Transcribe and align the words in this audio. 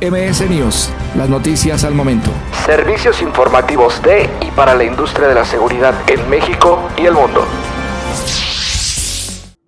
MS 0.00 0.50
News, 0.50 0.90
las 1.16 1.30
noticias 1.30 1.82
al 1.82 1.94
momento. 1.94 2.30
Servicios 2.66 3.22
informativos 3.22 4.02
de 4.02 4.28
y 4.46 4.50
para 4.50 4.74
la 4.74 4.84
industria 4.84 5.26
de 5.26 5.34
la 5.34 5.46
seguridad 5.46 5.94
en 6.10 6.28
México 6.28 6.86
y 6.98 7.06
el 7.06 7.14
mundo. 7.14 7.46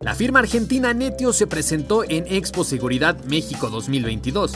La 0.00 0.14
firma 0.14 0.40
argentina 0.40 0.92
Netio 0.92 1.32
se 1.32 1.46
presentó 1.46 2.04
en 2.04 2.26
Expo 2.28 2.64
Seguridad 2.64 3.16
México 3.24 3.70
2022. 3.70 4.52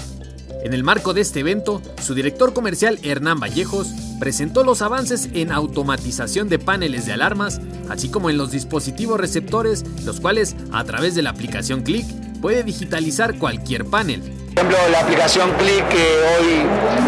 En 0.62 0.74
el 0.74 0.85
marco 0.85 1.14
de 1.14 1.22
este 1.22 1.40
evento, 1.40 1.80
su 2.02 2.14
director 2.14 2.52
comercial 2.52 2.98
Hernán 3.02 3.40
Vallejos 3.40 3.88
presentó 4.20 4.64
los 4.64 4.82
avances 4.82 5.30
en 5.32 5.52
automatización 5.52 6.50
de 6.50 6.58
paneles 6.58 7.06
de 7.06 7.14
alarmas, 7.14 7.62
así 7.88 8.10
como 8.10 8.28
en 8.28 8.36
los 8.36 8.50
dispositivos 8.50 9.18
receptores, 9.18 9.86
los 10.04 10.20
cuales, 10.20 10.54
a 10.70 10.84
través 10.84 11.14
de 11.14 11.22
la 11.22 11.30
aplicación 11.30 11.80
Click, 11.80 12.06
puede 12.42 12.62
digitalizar 12.62 13.38
cualquier 13.38 13.86
panel. 13.86 14.42
Por 14.54 14.66
ejemplo, 14.66 14.88
la 14.90 15.00
aplicación 15.00 15.50
Click 15.53 15.88
que 15.88 16.05
hoy 16.37 16.66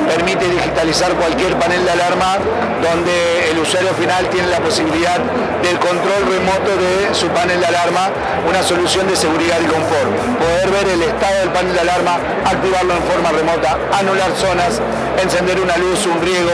permite 0.08 0.48
digitalizar 0.48 1.12
cualquier 1.14 1.58
panel 1.58 1.84
de 1.84 1.90
alarma 1.90 2.38
donde 2.82 3.50
el 3.50 3.58
usuario 3.58 3.92
final 3.94 4.28
tiene 4.30 4.48
la 4.48 4.60
posibilidad 4.60 5.18
del 5.62 5.78
control 5.78 6.24
remoto 6.26 6.74
de 6.76 7.14
su 7.14 7.28
panel 7.28 7.60
de 7.60 7.66
alarma, 7.66 8.10
una 8.48 8.62
solución 8.62 9.06
de 9.08 9.16
seguridad 9.16 9.58
y 9.60 9.66
confort. 9.66 10.10
Poder 10.38 10.70
ver 10.70 10.88
el 10.88 11.02
estado 11.02 11.40
del 11.40 11.50
panel 11.50 11.74
de 11.74 11.80
alarma, 11.80 12.16
activarlo 12.46 12.94
en 12.96 13.02
forma 13.02 13.30
remota, 13.30 13.78
anular 13.92 14.34
zonas, 14.36 14.80
encender 15.22 15.60
una 15.60 15.76
luz, 15.76 16.06
un 16.06 16.20
riego 16.22 16.52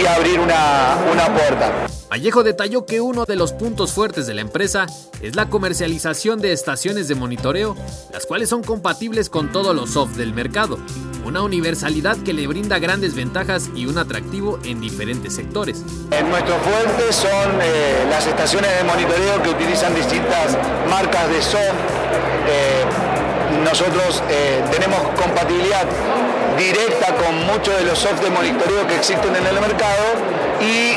y 0.00 0.06
abrir 0.06 0.40
una, 0.40 0.96
una 1.12 1.26
puerta. 1.34 1.70
Vallejo 2.10 2.42
detalló 2.42 2.86
que 2.86 3.00
uno 3.00 3.24
de 3.24 3.36
los 3.36 3.52
puntos 3.52 3.92
fuertes 3.92 4.26
de 4.26 4.34
la 4.34 4.40
empresa 4.40 4.86
es 5.22 5.36
la 5.36 5.48
comercialización 5.48 6.40
de 6.40 6.52
estaciones 6.52 7.06
de 7.06 7.14
monitoreo, 7.14 7.76
las 8.12 8.26
cuales 8.26 8.48
son 8.48 8.64
compatibles 8.64 9.30
con 9.30 9.52
todos 9.52 9.76
los 9.76 9.90
soft 9.90 10.16
mercado, 10.32 10.78
una 11.24 11.42
universalidad 11.42 12.16
que 12.18 12.32
le 12.32 12.46
brinda 12.46 12.78
grandes 12.78 13.14
ventajas 13.14 13.70
y 13.74 13.86
un 13.86 13.98
atractivo 13.98 14.58
en 14.64 14.80
diferentes 14.80 15.34
sectores. 15.34 15.84
En 16.10 16.28
nuestro 16.28 16.56
fuerte 16.58 17.12
son 17.12 17.60
eh, 17.62 18.06
las 18.10 18.26
estaciones 18.26 18.70
de 18.76 18.84
monitoreo 18.84 19.42
que 19.42 19.50
utilizan 19.50 19.94
distintas 19.94 20.56
marcas 20.88 21.28
de 21.28 21.42
soft. 21.42 21.78
Eh, 22.48 22.84
nosotros 23.64 24.22
eh, 24.30 24.62
tenemos 24.70 24.98
compatibilidad 25.20 25.84
directa 26.56 27.14
con 27.16 27.46
muchos 27.46 27.76
de 27.78 27.84
los 27.84 27.98
soft 27.98 28.22
de 28.22 28.30
monitoreo 28.30 28.86
que 28.86 28.96
existen 28.96 29.34
en 29.34 29.46
el 29.46 29.60
mercado 29.60 30.04
y 30.60 30.96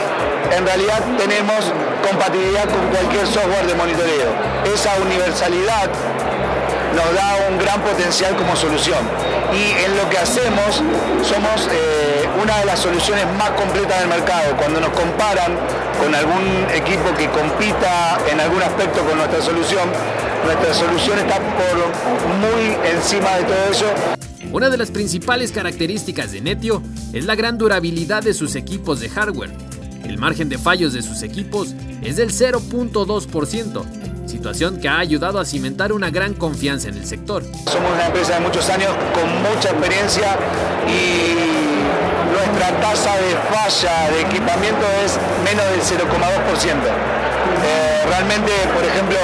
en 0.56 0.66
realidad 0.66 1.02
tenemos 1.18 1.72
compatibilidad 2.08 2.66
con 2.66 2.88
cualquier 2.90 3.26
software 3.28 3.66
de 3.66 3.76
monitoreo. 3.76 4.30
Esa 4.74 4.96
universalidad 5.02 5.90
nos 6.94 7.14
da 7.14 7.48
un 7.50 7.58
gran 7.58 7.82
potencial 7.82 8.36
como 8.36 8.56
solución. 8.56 9.00
Y 9.54 9.86
en 9.86 9.98
lo 9.98 10.10
que 10.10 10.18
hacemos 10.18 10.82
somos 11.24 11.70
eh, 11.72 12.28
una 12.42 12.60
de 12.60 12.66
las 12.66 12.80
soluciones 12.80 13.26
más 13.38 13.52
completas 13.52 14.00
del 14.00 14.10
mercado. 14.10 14.56
Cuando 14.58 14.80
nos 14.80 14.90
comparan 14.90 15.58
con 16.00 16.14
algún 16.14 16.68
equipo 16.74 17.14
que 17.18 17.30
compita 17.30 18.18
en 18.32 18.40
algún 18.40 18.62
aspecto 18.62 19.04
con 19.04 19.18
nuestra 19.18 19.42
solución, 19.42 19.90
nuestra 20.46 20.74
solución 20.74 21.20
está 21.20 21.40
por 21.40 21.78
muy 22.40 22.76
encima 22.92 23.38
de 23.38 23.44
todo 23.44 23.72
eso. 23.72 23.86
Una 24.52 24.70
de 24.70 24.78
las 24.78 24.92
principales 24.92 25.52
características 25.52 26.32
de 26.32 26.42
Netio 26.42 26.84
es 27.12 27.26
la 27.26 27.36
gran 27.36 27.58
durabilidad 27.58 28.22
de 28.22 28.34
sus 28.34 28.56
equipos 28.56 29.00
de 29.00 29.10
hardware. 29.10 29.52
El 30.04 30.18
margen 30.18 30.50
de 30.50 30.58
fallos 30.58 30.94
de 30.94 31.02
sus 31.02 31.24
equipos 31.24 31.74
es 32.04 32.18
del 32.18 32.32
0.2%, 32.32 34.03
situación 34.26 34.80
que 34.80 34.88
ha 34.88 35.00
ayudado 35.00 35.40
a 35.40 35.46
cimentar 35.46 35.92
una 35.92 36.10
gran 36.10 36.34
confianza 36.34 36.90
en 36.90 36.96
el 36.98 37.06
sector. 37.06 37.44
Somos 37.72 37.92
una 37.92 38.08
empresa 38.08 38.36
de 38.36 38.40
muchos 38.42 38.70
años 38.70 38.90
con 39.14 39.28
mucha 39.42 39.70
experiencia 39.70 40.36
y 40.88 41.64
nuestra 42.32 42.80
tasa 42.82 43.16
de 43.18 43.36
falla 43.54 44.10
de 44.12 44.22
equipamiento 44.22 44.86
es 45.06 45.18
menos 45.44 45.66
del 45.70 45.82
0,2%. 45.82 47.24
Eh, 47.66 48.04
realmente, 48.08 48.52
por 48.74 48.84
ejemplo, 48.84 49.18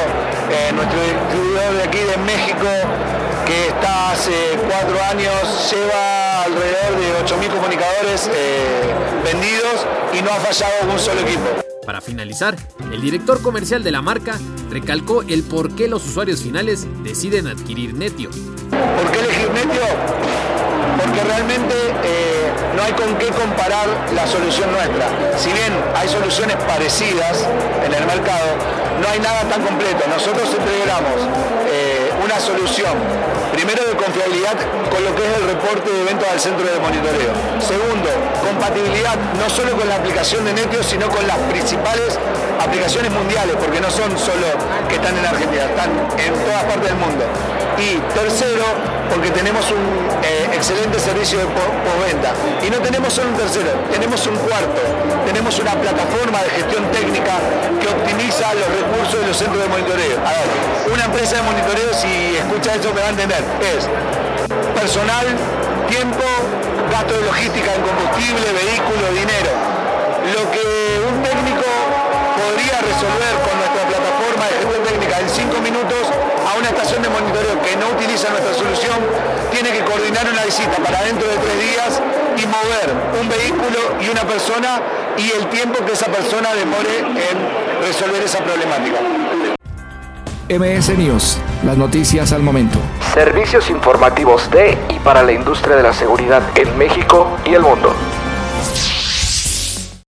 eh, 0.52 0.72
nuestro 0.74 1.00
distribuidor 1.02 1.74
de 1.74 1.84
aquí 1.84 2.00
de 2.00 2.18
México 2.18 2.68
que 3.46 3.68
está 3.68 4.12
hace 4.12 4.60
cuatro 4.68 4.96
años, 5.10 5.72
lleva 5.72 6.44
alrededor 6.44 7.00
de 7.00 7.26
8.000 7.26 7.50
comunicadores 7.50 8.30
eh, 8.31 8.94
vendidos 9.24 9.88
y 10.14 10.22
no 10.22 10.30
ha 10.30 10.36
fallado 10.36 10.92
un 10.92 11.00
solo 11.00 11.22
equipo. 11.22 11.69
Para 11.86 12.02
finalizar, 12.02 12.56
el 12.92 13.02
director 13.02 13.42
comercial 13.42 13.84
de 13.84 13.92
la 13.92 14.02
marca 14.02 14.38
recalcó 14.70 15.24
el 15.24 15.44
por 15.44 15.76
qué 15.76 15.88
los 15.88 16.06
usuarios 16.06 16.42
finales 16.42 16.88
deciden 17.04 17.48
adquirir 17.48 17.94
Netio. 17.94 18.30
¿Por 18.30 19.12
qué 19.12 19.20
elegir 19.20 19.50
Netio? 19.52 19.82
Porque 21.04 21.24
realmente 21.24 21.74
eh, 22.04 22.52
no 22.76 22.84
hay 22.84 22.94
con 22.94 23.16
qué 23.18 23.28
comparar 23.28 23.88
la 24.14 24.28
solución 24.28 24.72
nuestra. 24.72 25.38
Si 25.38 25.52
bien 25.52 25.74
hay 25.96 26.08
soluciones 26.08 26.56
parecidas 26.58 27.48
en 27.86 27.94
el 27.94 28.06
mercado, 28.06 28.48
no 29.02 29.08
hay 29.08 29.20
nada 29.20 29.42
tan 29.50 29.64
completo. 29.64 30.04
Nosotros 30.10 30.50
eh, 30.54 31.69
una 32.24 32.40
solución 32.40 32.94
Primero 33.53 33.84
de 33.84 33.96
confiabilidad 33.96 34.56
con 34.90 35.03
lo 35.03 35.13
que 35.16 35.25
es 35.25 35.34
el 35.35 35.44
reporte 35.52 35.91
de 35.91 36.03
ventas 36.06 36.31
del 36.31 36.40
centro 36.40 36.63
de 36.63 36.80
monitoreo. 36.80 37.34
Segundo, 37.59 38.07
compatibilidad 38.40 39.16
no 39.35 39.50
solo 39.50 39.75
con 39.75 39.90
la 39.90 39.96
aplicación 39.96 40.46
de 40.46 40.53
Netio, 40.53 40.84
sino 40.84 41.09
con 41.09 41.25
las 41.28 41.38
principales 41.50 42.18
aplicaciones 42.62 43.12
mundiales, 43.12 43.56
porque 43.59 43.81
no 43.81 43.90
son 43.90 44.16
solo 44.18 44.47
que 44.88 44.96
están 44.96 45.18
en 45.18 45.25
Argentina, 45.25 45.66
están 45.66 45.91
en 46.24 46.34
todas 46.46 46.63
partes 46.72 46.88
del 46.88 47.00
mundo. 47.03 47.25
Y 47.75 48.00
tercero, 48.13 48.63
porque 49.09 49.31
tenemos 49.31 49.66
un 49.72 49.84
eh, 50.24 50.56
excelente 50.56 51.00
servicio 51.00 51.40
de 51.40 51.46
postventa. 51.51 52.31
Y 52.63 52.69
no 52.69 52.78
tenemos 52.80 53.12
solo 53.12 53.30
un 53.30 53.38
tercero, 53.38 53.72
tenemos 53.91 54.25
un 54.28 54.36
cuarto. 54.38 54.81
Tenemos 55.25 55.59
una 55.59 55.74
plataforma 55.74 56.44
de 56.44 56.50
gestión 56.63 56.84
técnica 56.91 57.34
los 59.30 59.38
centros 59.38 59.62
de 59.62 59.70
monitoreo. 59.70 60.18
A 60.26 60.34
ver, 60.42 60.50
una 60.90 61.06
empresa 61.06 61.38
de 61.38 61.44
monitoreo, 61.46 61.94
si 61.94 62.34
escucha 62.34 62.74
eso 62.74 62.90
me 62.98 63.02
va 63.02 63.08
a 63.08 63.14
entender, 63.14 63.38
es 63.62 63.86
personal, 64.74 65.22
tiempo, 65.86 66.26
gasto 66.90 67.14
de 67.14 67.22
logística 67.30 67.70
en 67.78 67.82
combustible, 67.86 68.42
vehículo, 68.58 69.06
dinero. 69.14 69.54
Lo 70.34 70.42
que 70.50 70.66
un 71.14 71.22
técnico 71.22 71.70
podría 72.42 72.82
resolver 72.82 73.34
con 73.46 73.54
nuestra 73.62 73.84
plataforma 73.86 74.44
de 74.50 74.54
gestión 74.66 74.82
técnica 74.82 75.16
en 75.22 75.30
cinco 75.30 75.62
minutos 75.62 76.10
a 76.10 76.58
una 76.58 76.70
estación 76.74 77.06
de 77.06 77.10
monitoreo 77.14 77.54
que 77.62 77.78
no 77.78 77.86
utiliza 77.94 78.34
nuestra 78.34 78.58
solución, 78.58 78.98
tiene 79.54 79.70
que 79.70 79.86
coordinar 79.86 80.26
una 80.26 80.42
visita 80.42 80.82
para 80.82 81.06
dentro 81.06 81.30
de 81.30 81.38
tres 81.38 81.58
días 81.70 82.02
y 82.34 82.50
mover 82.50 82.88
un 83.14 83.30
vehículo 83.30 83.94
y 84.02 84.10
una 84.10 84.26
persona 84.26 84.82
y 85.19 85.31
el 85.31 85.47
tiempo 85.50 85.84
que 85.85 85.91
esa 85.91 86.06
persona 86.07 86.53
demore 86.53 87.00
en 87.00 87.85
resolver 87.85 88.24
esa 88.24 88.40
problemática. 88.40 88.97
MS 90.50 90.97
News, 90.97 91.38
las 91.63 91.78
noticias 91.78 92.31
al 92.31 92.41
momento. 92.41 92.80
Servicios 93.13 93.69
informativos 93.69 94.50
de 94.50 94.78
y 94.90 95.00
para 95.00 95.22
la 95.22 95.34
industria 95.34 95.75
de 95.75 95.84
la 95.84 95.94
seguridad 95.94 96.41
en 96.56 96.78
México 96.78 97.28
y 97.46 97.53
el 97.53 97.62
mundo. 97.62 97.94